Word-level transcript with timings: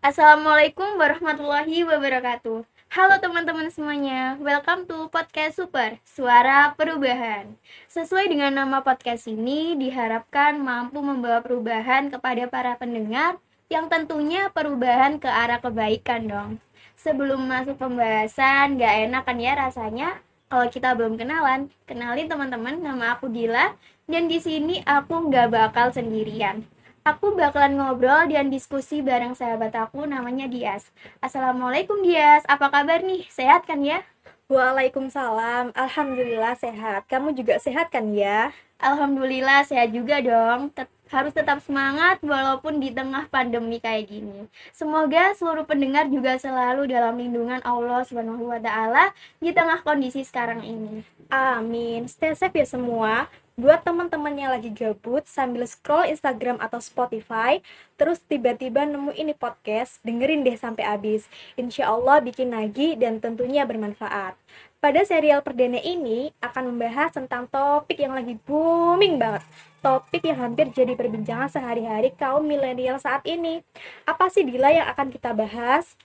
Assalamualaikum 0.00 0.96
warahmatullahi 0.96 1.84
wabarakatuh. 1.84 2.64
Halo 2.88 3.14
teman-teman 3.20 3.68
semuanya, 3.68 4.32
welcome 4.40 4.88
to 4.88 5.12
Podcast 5.12 5.60
Super, 5.60 6.00
Suara 6.08 6.72
Perubahan. 6.72 7.52
Sesuai 7.84 8.32
dengan 8.32 8.48
nama 8.56 8.80
podcast 8.80 9.28
ini, 9.28 9.76
diharapkan 9.76 10.56
mampu 10.56 11.04
membawa 11.04 11.44
perubahan 11.44 12.08
kepada 12.08 12.48
para 12.48 12.80
pendengar 12.80 13.36
yang 13.68 13.92
tentunya 13.92 14.48
perubahan 14.48 15.20
ke 15.20 15.28
arah 15.28 15.60
kebaikan 15.60 16.24
dong. 16.24 16.50
Sebelum 16.96 17.44
masuk 17.44 17.76
pembahasan, 17.76 18.80
gak 18.80 19.04
enak 19.04 19.28
kan 19.28 19.36
ya 19.36 19.52
rasanya 19.52 20.16
kalau 20.48 20.72
kita 20.72 20.96
belum 20.96 21.20
kenalan. 21.20 21.68
Kenalin 21.84 22.24
teman-teman, 22.24 22.80
nama 22.80 23.20
aku 23.20 23.28
Dila, 23.28 23.76
dan 24.08 24.32
di 24.32 24.40
sini 24.40 24.80
aku 24.80 25.28
nggak 25.28 25.52
bakal 25.52 25.92
sendirian 25.92 26.64
Aku 27.00 27.32
bakalan 27.32 27.80
ngobrol 27.80 28.28
dan 28.28 28.52
diskusi 28.52 29.00
bareng 29.00 29.32
sahabat 29.32 29.72
aku 29.72 30.04
namanya 30.04 30.44
Dias. 30.44 30.92
Assalamualaikum 31.24 32.04
Dias, 32.04 32.44
apa 32.44 32.68
kabar 32.68 33.00
nih? 33.00 33.24
Sehat 33.32 33.64
kan 33.64 33.80
ya? 33.80 34.04
Waalaikumsalam, 34.52 35.72
Alhamdulillah 35.72 36.60
sehat. 36.60 37.08
Kamu 37.08 37.32
juga 37.32 37.56
sehat 37.56 37.88
kan 37.88 38.12
ya? 38.12 38.52
Alhamdulillah 38.76 39.64
sehat 39.64 39.96
juga 39.96 40.20
dong. 40.20 40.76
Tet 40.76 40.92
harus 41.10 41.34
tetap 41.34 41.58
semangat 41.64 42.22
walaupun 42.22 42.78
di 42.78 42.94
tengah 42.94 43.26
pandemi 43.32 43.82
kayak 43.82 44.06
gini. 44.06 44.46
Semoga 44.70 45.34
seluruh 45.34 45.66
pendengar 45.66 46.06
juga 46.06 46.38
selalu 46.38 46.86
dalam 46.86 47.18
lindungan 47.18 47.58
Allah 47.66 48.06
Subhanahu 48.06 48.46
wa 48.46 48.60
taala 48.62 49.10
di 49.42 49.50
tengah 49.50 49.82
kondisi 49.82 50.22
sekarang 50.22 50.62
ini. 50.62 51.02
Amin. 51.32 52.06
Stay 52.06 52.36
safe 52.38 52.54
ya 52.60 52.66
semua. 52.68 53.26
Buat 53.60 53.84
teman-teman 53.84 54.32
yang 54.40 54.56
lagi 54.56 54.72
gabut 54.72 55.28
sambil 55.28 55.68
scroll 55.68 56.08
Instagram 56.08 56.56
atau 56.64 56.80
Spotify, 56.80 57.60
terus 58.00 58.16
tiba-tiba 58.24 58.88
nemu 58.88 59.12
ini 59.12 59.36
podcast, 59.36 60.00
dengerin 60.00 60.40
deh 60.48 60.56
sampai 60.56 60.88
habis. 60.88 61.28
Insya 61.60 61.92
Allah 61.92 62.24
bikin 62.24 62.56
lagi 62.56 62.96
dan 62.96 63.20
tentunya 63.20 63.68
bermanfaat. 63.68 64.32
Pada 64.80 65.04
serial 65.04 65.44
perdana 65.44 65.76
ini 65.76 66.32
akan 66.40 66.72
membahas 66.72 67.12
tentang 67.12 67.44
topik 67.52 68.00
yang 68.00 68.16
lagi 68.16 68.40
booming 68.48 69.20
banget. 69.20 69.44
Topik 69.84 70.24
yang 70.24 70.40
hampir 70.40 70.72
jadi 70.72 70.96
perbincangan 70.96 71.52
sehari-hari 71.52 72.16
kaum 72.16 72.48
milenial 72.48 72.96
saat 72.96 73.20
ini. 73.28 73.60
Apa 74.08 74.32
sih 74.32 74.40
Dila 74.40 74.72
yang 74.72 74.88
akan 74.88 75.12
kita 75.12 75.36
bahas? 75.36 76.00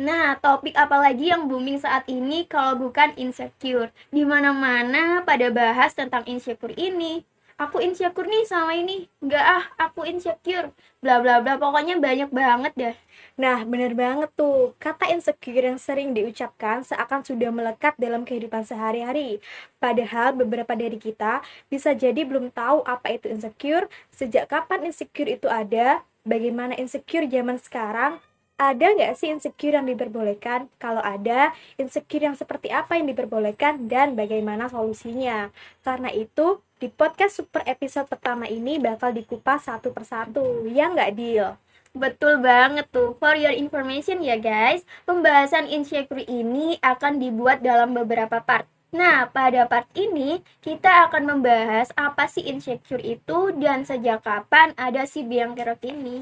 Nah, 0.00 0.40
topik 0.40 0.72
apa 0.72 0.96
lagi 0.96 1.28
yang 1.28 1.44
booming 1.52 1.76
saat 1.76 2.08
ini 2.08 2.48
kalau 2.48 2.80
bukan 2.80 3.12
insecure? 3.20 3.92
Di 4.08 4.24
mana-mana 4.24 5.20
pada 5.20 5.52
bahas 5.52 5.92
tentang 5.92 6.24
insecure 6.24 6.72
ini. 6.80 7.20
Aku 7.60 7.78
insecure 7.78 8.24
nih 8.24 8.48
sama 8.48 8.72
ini. 8.72 9.04
Enggak 9.20 9.44
ah, 9.44 9.64
aku 9.76 10.08
insecure. 10.08 10.72
Bla 11.04 11.20
bla 11.20 11.44
bla, 11.44 11.60
pokoknya 11.60 12.00
banyak 12.00 12.32
banget 12.32 12.72
deh. 12.74 12.96
Nah, 13.36 13.68
bener 13.68 13.92
banget 13.92 14.32
tuh. 14.32 14.72
Kata 14.80 15.12
insecure 15.12 15.60
yang 15.68 15.76
sering 15.76 16.16
diucapkan 16.16 16.80
seakan 16.82 17.20
sudah 17.22 17.52
melekat 17.52 17.92
dalam 18.00 18.24
kehidupan 18.24 18.64
sehari-hari. 18.64 19.44
Padahal 19.76 20.32
beberapa 20.32 20.72
dari 20.72 20.96
kita 20.96 21.44
bisa 21.68 21.92
jadi 21.92 22.24
belum 22.24 22.48
tahu 22.50 22.82
apa 22.88 23.12
itu 23.12 23.28
insecure, 23.28 23.86
sejak 24.08 24.48
kapan 24.48 24.88
insecure 24.88 25.28
itu 25.28 25.46
ada, 25.52 26.00
bagaimana 26.24 26.74
insecure 26.80 27.28
zaman 27.28 27.60
sekarang, 27.60 28.18
ada 28.62 28.86
nggak 28.94 29.18
sih 29.18 29.34
insecure 29.34 29.74
yang 29.74 29.90
diperbolehkan? 29.90 30.70
Kalau 30.78 31.02
ada, 31.02 31.50
insecure 31.74 32.22
yang 32.22 32.38
seperti 32.38 32.70
apa 32.70 32.94
yang 32.94 33.10
diperbolehkan 33.10 33.90
dan 33.90 34.14
bagaimana 34.14 34.70
solusinya? 34.70 35.50
Karena 35.82 36.14
itu, 36.14 36.62
di 36.78 36.86
podcast 36.86 37.42
super 37.42 37.66
episode 37.66 38.06
pertama 38.06 38.46
ini 38.46 38.78
bakal 38.78 39.10
dikupas 39.10 39.66
satu 39.66 39.90
persatu, 39.90 40.70
ya 40.70 40.94
nggak 40.94 41.12
deal? 41.18 41.58
Betul 41.92 42.40
banget 42.40 42.88
tuh. 42.88 43.12
For 43.20 43.36
your 43.36 43.52
information 43.52 44.24
ya 44.24 44.40
guys, 44.40 44.86
pembahasan 45.04 45.68
insecure 45.68 46.24
ini 46.24 46.80
akan 46.80 47.20
dibuat 47.20 47.60
dalam 47.60 47.92
beberapa 47.92 48.40
part. 48.40 48.71
Nah, 48.92 49.24
pada 49.32 49.64
part 49.64 49.88
ini 49.96 50.44
kita 50.60 51.08
akan 51.08 51.24
membahas 51.24 51.88
apa 51.96 52.28
sih 52.28 52.44
insecure 52.44 53.00
itu 53.00 53.48
dan 53.56 53.88
sejak 53.88 54.20
kapan 54.20 54.76
ada 54.76 55.08
si 55.08 55.24
biang 55.24 55.56
kerok 55.56 55.80
ini. 55.88 56.20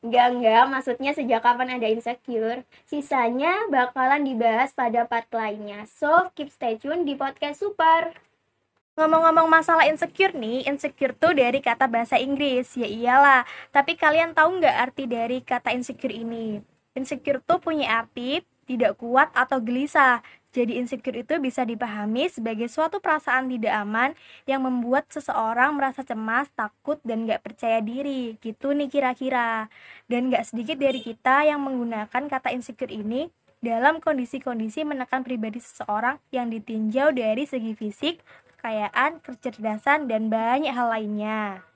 Enggak, 0.00 0.26
enggak, 0.32 0.64
maksudnya 0.72 1.12
sejak 1.12 1.44
kapan 1.44 1.76
ada 1.76 1.84
insecure. 1.84 2.64
Sisanya 2.88 3.68
bakalan 3.68 4.24
dibahas 4.24 4.72
pada 4.72 5.04
part 5.04 5.28
lainnya. 5.28 5.84
So, 5.84 6.32
keep 6.32 6.48
stay 6.48 6.80
tune 6.80 7.04
di 7.04 7.20
podcast 7.20 7.60
Super. 7.60 8.16
Ngomong-ngomong 8.96 9.52
masalah 9.52 9.84
insecure 9.84 10.32
nih, 10.32 10.64
insecure 10.64 11.12
tuh 11.12 11.36
dari 11.36 11.60
kata 11.60 11.84
bahasa 11.84 12.16
Inggris. 12.16 12.80
Ya 12.80 12.88
iyalah, 12.88 13.44
tapi 13.68 13.92
kalian 13.92 14.32
tahu 14.32 14.56
nggak 14.64 14.76
arti 14.88 15.04
dari 15.04 15.44
kata 15.44 15.68
insecure 15.76 16.16
ini? 16.16 16.64
Insecure 16.96 17.44
tuh 17.44 17.60
punya 17.60 18.00
arti 18.00 18.40
tidak 18.64 18.96
kuat 18.96 19.28
atau 19.36 19.60
gelisah, 19.60 20.24
jadi 20.56 20.80
insecure 20.80 21.20
itu 21.20 21.36
bisa 21.36 21.68
dipahami 21.68 22.32
sebagai 22.32 22.64
suatu 22.72 22.96
perasaan 22.96 23.52
tidak 23.52 23.76
aman 23.76 24.16
yang 24.48 24.64
membuat 24.64 25.04
seseorang 25.12 25.76
merasa 25.76 26.00
cemas, 26.00 26.48
takut, 26.56 26.96
dan 27.04 27.28
gak 27.28 27.44
percaya 27.44 27.84
diri. 27.84 28.40
Gitu 28.40 28.72
nih 28.72 28.88
kira-kira. 28.88 29.68
Dan 30.08 30.32
gak 30.32 30.48
sedikit 30.48 30.80
dari 30.80 31.04
kita 31.04 31.44
yang 31.44 31.60
menggunakan 31.60 32.32
kata 32.32 32.56
insecure 32.56 32.88
ini 32.88 33.28
dalam 33.60 34.00
kondisi-kondisi 34.00 34.88
menekan 34.88 35.20
pribadi 35.28 35.60
seseorang 35.60 36.16
yang 36.32 36.48
ditinjau 36.48 37.12
dari 37.12 37.44
segi 37.44 37.76
fisik, 37.76 38.24
kekayaan, 38.56 39.20
kecerdasan, 39.20 40.08
dan 40.08 40.32
banyak 40.32 40.72
hal 40.72 40.88
lainnya. 40.88 41.68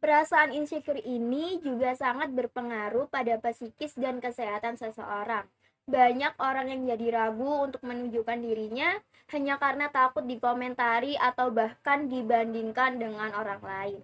Perasaan 0.00 0.56
insecure 0.56 1.04
ini 1.04 1.60
juga 1.60 1.92
sangat 1.92 2.32
berpengaruh 2.32 3.12
pada 3.12 3.36
psikis 3.36 4.00
dan 4.00 4.22
kesehatan 4.22 4.80
seseorang 4.80 5.44
banyak 5.88 6.36
orang 6.36 6.68
yang 6.68 6.82
jadi 6.84 7.06
ragu 7.16 7.64
untuk 7.64 7.80
menunjukkan 7.80 8.44
dirinya 8.44 9.00
hanya 9.32 9.56
karena 9.56 9.88
takut 9.88 10.28
dikomentari 10.28 11.16
atau 11.16 11.48
bahkan 11.48 12.12
dibandingkan 12.12 13.00
dengan 13.00 13.32
orang 13.32 13.60
lain. 13.64 14.00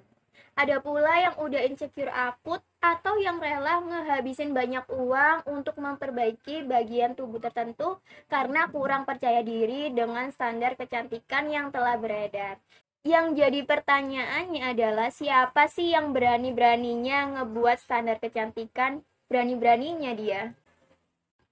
Ada 0.54 0.78
pula 0.78 1.18
yang 1.18 1.34
udah 1.36 1.66
insecure 1.66 2.08
akut 2.14 2.62
atau 2.78 3.18
yang 3.18 3.42
rela 3.42 3.82
ngehabisin 3.82 4.54
banyak 4.54 4.86
uang 4.86 5.50
untuk 5.50 5.74
memperbaiki 5.82 6.62
bagian 6.64 7.18
tubuh 7.18 7.42
tertentu 7.42 7.98
karena 8.30 8.70
kurang 8.70 9.02
percaya 9.02 9.42
diri 9.42 9.90
dengan 9.90 10.30
standar 10.30 10.78
kecantikan 10.78 11.50
yang 11.50 11.74
telah 11.74 11.98
beredar. 11.98 12.62
Yang 13.04 13.36
jadi 13.36 13.60
pertanyaannya 13.66 14.62
adalah 14.64 15.10
siapa 15.10 15.68
sih 15.68 15.92
yang 15.92 16.14
berani-beraninya 16.16 17.36
ngebuat 17.36 17.76
standar 17.82 18.22
kecantikan 18.22 19.02
berani-beraninya 19.28 20.14
dia? 20.14 20.54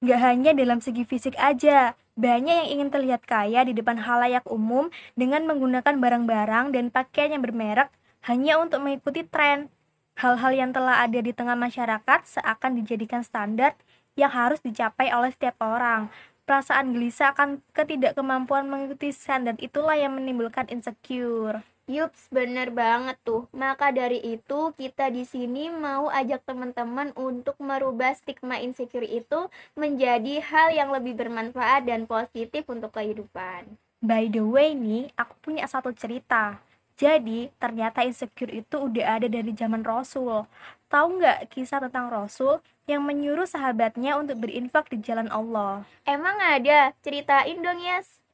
Gak 0.02 0.18
hanya 0.18 0.50
dalam 0.50 0.82
segi 0.82 1.06
fisik 1.06 1.38
aja, 1.38 1.94
banyak 2.18 2.50
yang 2.50 2.68
ingin 2.74 2.88
terlihat 2.90 3.22
kaya 3.22 3.62
di 3.62 3.70
depan 3.70 4.02
halayak 4.02 4.42
umum 4.50 4.90
dengan 5.14 5.46
menggunakan 5.46 5.94
barang-barang 5.94 6.74
dan 6.74 6.90
pakaian 6.90 7.38
yang 7.38 7.42
bermerek 7.46 7.86
hanya 8.26 8.58
untuk 8.58 8.82
mengikuti 8.82 9.22
tren. 9.22 9.70
Hal-hal 10.18 10.58
yang 10.58 10.70
telah 10.74 11.06
ada 11.06 11.22
di 11.22 11.30
tengah 11.30 11.54
masyarakat 11.54 12.20
seakan 12.26 12.82
dijadikan 12.82 13.22
standar 13.22 13.78
yang 14.18 14.34
harus 14.34 14.58
dicapai 14.58 15.14
oleh 15.14 15.30
setiap 15.30 15.54
orang. 15.62 16.10
Perasaan 16.50 16.90
gelisah 16.90 17.30
akan 17.38 17.62
ketidakkemampuan 17.70 18.66
mengikuti 18.66 19.14
standar 19.14 19.54
itulah 19.62 19.94
yang 19.94 20.18
menimbulkan 20.18 20.66
insecure. 20.66 21.62
Yups, 21.92 22.32
bener 22.32 22.72
banget 22.72 23.20
tuh. 23.20 23.44
Maka 23.52 23.92
dari 23.92 24.16
itu, 24.24 24.72
kita 24.80 25.12
di 25.12 25.28
sini 25.28 25.68
mau 25.68 26.08
ajak 26.08 26.48
teman-teman 26.48 27.12
untuk 27.12 27.60
merubah 27.60 28.16
stigma 28.16 28.56
insecure 28.64 29.04
itu 29.04 29.52
menjadi 29.76 30.40
hal 30.40 30.72
yang 30.72 30.88
lebih 30.88 31.12
bermanfaat 31.12 31.84
dan 31.84 32.08
positif 32.08 32.64
untuk 32.72 32.96
kehidupan. 32.96 33.76
By 34.00 34.32
the 34.32 34.40
way 34.40 34.72
nih, 34.72 35.12
aku 35.20 35.36
punya 35.44 35.68
satu 35.68 35.92
cerita. 35.92 36.64
Jadi, 36.96 37.52
ternyata 37.60 38.08
insecure 38.08 38.56
itu 38.56 38.88
udah 38.88 39.20
ada 39.20 39.28
dari 39.28 39.52
zaman 39.52 39.84
Rasul. 39.84 40.48
Tahu 40.88 41.06
nggak 41.20 41.52
kisah 41.52 41.84
tentang 41.84 42.08
Rasul 42.08 42.64
yang 42.88 43.04
menyuruh 43.04 43.44
sahabatnya 43.44 44.16
untuk 44.16 44.40
berinfak 44.40 44.88
di 44.88 44.96
jalan 44.96 45.28
Allah? 45.28 45.84
Emang 46.08 46.40
ada? 46.40 46.96
Ceritain 47.04 47.60
dong, 47.60 47.84
Yes. 47.84 48.24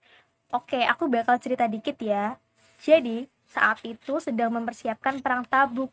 Oke, 0.55 0.81
aku 0.81 1.11
bakal 1.11 1.37
cerita 1.43 1.69
dikit 1.69 1.99
ya. 2.01 2.41
Jadi, 2.81 3.29
saat 3.49 3.81
itu 3.83 4.21
sedang 4.21 4.53
mempersiapkan 4.53 5.25
perang 5.25 5.43
tabuk 5.49 5.89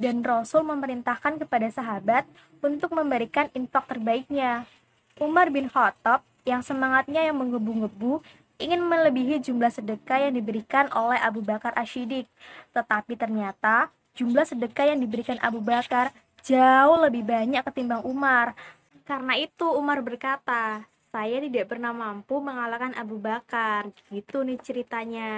dan 0.00 0.24
Rasul 0.24 0.64
memerintahkan 0.64 1.42
kepada 1.44 1.68
sahabat 1.68 2.24
untuk 2.64 2.96
memberikan 2.96 3.52
infak 3.52 3.84
terbaiknya. 3.90 4.64
Umar 5.20 5.52
bin 5.52 5.68
Khattab 5.68 6.24
yang 6.48 6.64
semangatnya 6.64 7.20
yang 7.28 7.36
menggebu-gebu 7.36 8.24
ingin 8.56 8.80
melebihi 8.80 9.44
jumlah 9.44 9.68
sedekah 9.68 10.28
yang 10.28 10.32
diberikan 10.36 10.88
oleh 10.96 11.20
Abu 11.20 11.44
Bakar 11.44 11.76
Ashidik. 11.76 12.24
Tetapi 12.72 13.16
ternyata 13.20 13.92
jumlah 14.16 14.48
sedekah 14.48 14.88
yang 14.88 15.00
diberikan 15.04 15.36
Abu 15.44 15.60
Bakar 15.60 16.16
jauh 16.40 16.96
lebih 17.04 17.24
banyak 17.28 17.60
ketimbang 17.68 18.00
Umar. 18.08 18.56
Karena 19.04 19.36
itu 19.36 19.68
Umar 19.68 20.00
berkata, 20.00 20.86
saya 21.10 21.42
tidak 21.42 21.68
pernah 21.68 21.90
mampu 21.90 22.38
mengalahkan 22.38 22.96
Abu 22.96 23.20
Bakar. 23.20 23.90
Gitu 24.08 24.40
nih 24.46 24.60
ceritanya. 24.60 25.32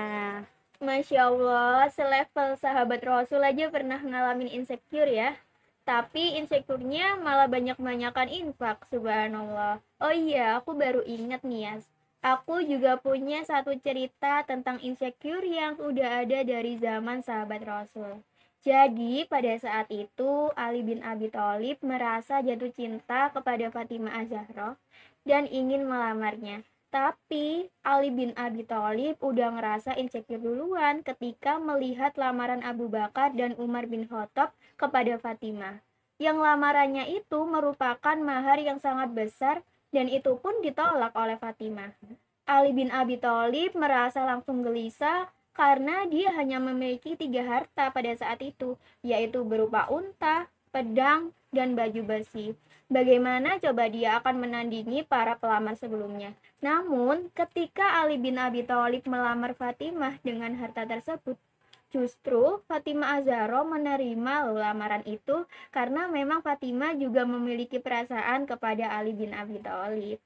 Masya 0.83 1.31
Allah, 1.31 1.87
selevel 1.95 2.59
sahabat 2.59 3.07
Rasul 3.07 3.39
aja 3.47 3.71
pernah 3.71 4.03
ngalamin 4.03 4.51
insecure 4.51 5.07
ya. 5.07 5.39
tapi 5.83 6.39
insecure-nya 6.39 7.19
malah 7.19 7.51
banyak-banyakan 7.51 8.31
infak, 8.31 8.87
subhanallah. 8.87 9.83
Oh 9.99 10.15
iya, 10.15 10.59
aku 10.59 10.79
baru 10.79 11.03
inget 11.03 11.43
nih 11.43 11.63
ya. 11.67 11.75
Aku 12.23 12.63
juga 12.63 12.99
punya 13.03 13.43
satu 13.43 13.75
cerita 13.83 14.47
tentang 14.47 14.79
insecure 14.79 15.43
yang 15.43 15.75
udah 15.79 16.23
ada 16.23 16.47
dari 16.47 16.79
zaman 16.79 17.19
sahabat 17.19 17.67
Rasul. 17.67 18.23
Jadi, 18.63 19.27
pada 19.27 19.59
saat 19.59 19.91
itu 19.91 20.55
Ali 20.55 20.87
bin 20.87 21.03
Abi 21.03 21.35
Thalib 21.35 21.83
merasa 21.83 22.39
jatuh 22.39 22.71
cinta 22.71 23.35
kepada 23.35 23.67
Fatimah 23.75 24.23
Az-Zahra 24.23 24.79
dan 25.27 25.51
ingin 25.51 25.83
melamarnya. 25.83 26.63
Tapi 26.93 27.73
Ali 27.81 28.13
bin 28.13 28.37
Abi 28.37 28.69
Thalib 28.69 29.17
udah 29.25 29.57
ngerasa 29.57 29.97
insecure 29.97 30.37
duluan 30.37 31.01
ketika 31.01 31.57
melihat 31.57 32.13
lamaran 32.21 32.61
Abu 32.61 32.93
Bakar 32.93 33.33
dan 33.33 33.57
Umar 33.57 33.89
bin 33.89 34.05
Khattab 34.05 34.53
kepada 34.77 35.17
Fatimah. 35.17 35.81
Yang 36.21 36.39
lamarannya 36.45 37.09
itu 37.17 37.49
merupakan 37.49 38.17
mahar 38.21 38.61
yang 38.61 38.77
sangat 38.77 39.09
besar 39.17 39.65
dan 39.89 40.13
itu 40.13 40.37
pun 40.37 40.61
ditolak 40.61 41.17
oleh 41.17 41.41
Fatimah. 41.41 41.97
Ali 42.45 42.77
bin 42.77 42.93
Abi 42.93 43.17
Thalib 43.17 43.73
merasa 43.73 44.29
langsung 44.29 44.61
gelisah 44.61 45.33
karena 45.57 46.05
dia 46.05 46.29
hanya 46.37 46.61
memiliki 46.61 47.17
tiga 47.17 47.41
harta 47.41 47.89
pada 47.89 48.13
saat 48.13 48.45
itu, 48.45 48.77
yaitu 49.01 49.41
berupa 49.49 49.89
unta, 49.89 50.49
pedang, 50.69 51.33
dan 51.53 51.73
baju 51.73 52.05
besi. 52.05 52.57
Bagaimana 52.93 53.57
coba 53.57 53.89
dia 53.89 54.21
akan 54.21 54.45
menandingi 54.45 55.09
para 55.09 55.33
pelamar 55.41 55.81
sebelumnya? 55.81 56.37
Namun, 56.61 57.33
ketika 57.33 58.05
Ali 58.05 58.21
bin 58.21 58.37
Abi 58.37 58.69
Thalib 58.69 59.09
melamar 59.09 59.57
Fatimah 59.57 60.21
dengan 60.21 60.53
harta 60.61 60.85
tersebut, 60.85 61.41
justru 61.89 62.61
Fatimah 62.69 63.17
Azharo 63.17 63.65
menerima 63.65 64.53
lamaran 64.53 65.01
itu 65.09 65.49
karena 65.73 66.05
memang 66.05 66.45
Fatimah 66.45 66.93
juga 66.93 67.25
memiliki 67.25 67.81
perasaan 67.81 68.45
kepada 68.45 68.93
Ali 68.93 69.17
bin 69.17 69.33
Abi 69.33 69.57
Thalib. 69.65 70.21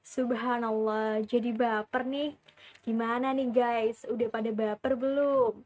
Subhanallah, 0.00 1.20
jadi 1.20 1.52
baper 1.52 2.08
nih. 2.08 2.32
Gimana 2.80 3.36
nih 3.36 3.52
guys, 3.52 4.08
udah 4.08 4.32
pada 4.32 4.48
baper 4.56 4.96
belum? 4.96 5.60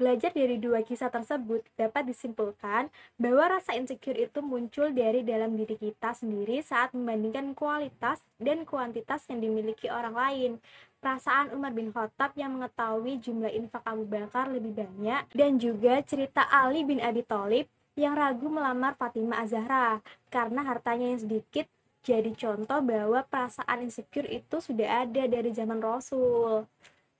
Belajar 0.00 0.32
dari 0.32 0.56
dua 0.56 0.80
kisah 0.80 1.12
tersebut 1.12 1.60
dapat 1.76 2.08
disimpulkan 2.08 2.88
bahwa 3.20 3.60
rasa 3.60 3.76
insecure 3.76 4.16
itu 4.16 4.40
muncul 4.40 4.88
dari 4.96 5.20
dalam 5.20 5.60
diri 5.60 5.76
kita 5.76 6.16
sendiri 6.16 6.64
saat 6.64 6.96
membandingkan 6.96 7.52
kualitas 7.52 8.24
dan 8.40 8.64
kuantitas 8.64 9.28
yang 9.28 9.44
dimiliki 9.44 9.92
orang 9.92 10.16
lain. 10.16 10.50
Perasaan 11.04 11.52
Umar 11.52 11.76
bin 11.76 11.92
Khattab 11.92 12.32
yang 12.32 12.56
mengetahui 12.56 13.20
jumlah 13.20 13.52
infak 13.52 13.84
Abu 13.84 14.08
Bakar 14.08 14.48
lebih 14.48 14.72
banyak 14.72 15.36
dan 15.36 15.60
juga 15.60 16.00
cerita 16.00 16.48
Ali 16.48 16.80
bin 16.80 17.04
Abi 17.04 17.20
Thalib 17.20 17.68
yang 17.92 18.16
ragu 18.16 18.48
melamar 18.48 18.96
Fatimah 18.96 19.44
Az-Zahra 19.44 20.00
karena 20.32 20.64
hartanya 20.64 21.12
yang 21.12 21.20
sedikit 21.20 21.68
jadi 22.00 22.32
contoh 22.32 22.80
bahwa 22.80 23.20
perasaan 23.28 23.84
insecure 23.84 24.24
itu 24.32 24.64
sudah 24.64 25.04
ada 25.04 25.28
dari 25.28 25.52
zaman 25.52 25.84
Rasul. 25.84 26.64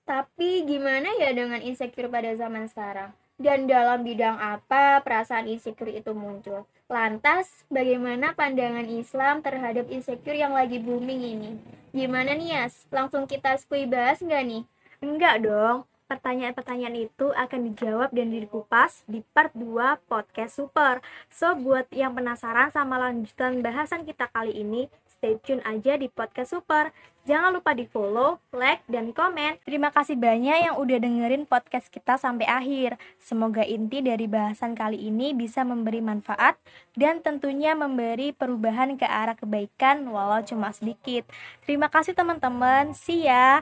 Tapi 0.05 0.65
gimana 0.65 1.07
ya 1.21 1.31
dengan 1.31 1.61
insecure 1.61 2.09
pada 2.09 2.33
zaman 2.33 2.65
sekarang? 2.67 3.13
Dan 3.41 3.65
dalam 3.65 4.05
bidang 4.05 4.37
apa 4.37 5.01
perasaan 5.01 5.49
insecure 5.49 5.89
itu 5.89 6.13
muncul? 6.13 6.69
Lantas, 6.91 7.65
bagaimana 7.71 8.37
pandangan 8.37 8.85
Islam 8.85 9.41
terhadap 9.41 9.89
insecure 9.89 10.37
yang 10.37 10.53
lagi 10.53 10.77
booming 10.77 11.21
ini? 11.23 11.51
Gimana 11.89 12.37
nih, 12.37 12.53
Yas? 12.53 12.85
Langsung 12.93 13.25
kita 13.25 13.57
skui 13.57 13.89
bahas 13.89 14.21
nggak 14.21 14.43
nih? 14.45 14.63
Enggak 15.01 15.41
dong, 15.41 15.89
pertanyaan-pertanyaan 16.11 17.07
itu 17.07 17.31
akan 17.31 17.71
dijawab 17.71 18.11
dan 18.11 18.35
dikupas 18.35 19.07
di 19.07 19.23
part 19.31 19.55
2 19.55 19.95
podcast 20.11 20.59
super. 20.59 20.99
So, 21.31 21.55
buat 21.55 21.87
yang 21.95 22.11
penasaran 22.11 22.67
sama 22.75 22.99
lanjutan 22.99 23.63
bahasan 23.63 24.03
kita 24.03 24.27
kali 24.27 24.59
ini, 24.59 24.91
stay 25.07 25.39
tune 25.39 25.63
aja 25.63 25.95
di 25.95 26.11
podcast 26.11 26.51
super. 26.51 26.91
Jangan 27.21 27.53
lupa 27.53 27.77
di 27.77 27.85
follow, 27.85 28.41
like, 28.49 28.81
dan 28.89 29.13
komen. 29.13 29.61
Terima 29.61 29.93
kasih 29.93 30.17
banyak 30.17 30.65
yang 30.65 30.75
udah 30.81 30.97
dengerin 30.97 31.45
podcast 31.45 31.93
kita 31.93 32.17
sampai 32.17 32.49
akhir. 32.49 32.97
Semoga 33.21 33.61
inti 33.61 34.01
dari 34.01 34.25
bahasan 34.25 34.73
kali 34.73 34.97
ini 34.97 35.31
bisa 35.37 35.61
memberi 35.61 36.01
manfaat 36.01 36.57
dan 36.97 37.21
tentunya 37.21 37.77
memberi 37.77 38.33
perubahan 38.33 38.97
ke 38.97 39.05
arah 39.05 39.37
kebaikan 39.37 40.09
walau 40.09 40.41
cuma 40.41 40.73
sedikit. 40.73 41.29
Terima 41.61 41.93
kasih 41.93 42.17
teman-teman. 42.17 42.97
See 42.97 43.29
ya. 43.29 43.61